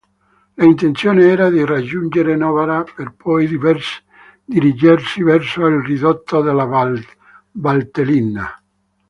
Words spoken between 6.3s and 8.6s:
della Valtellina.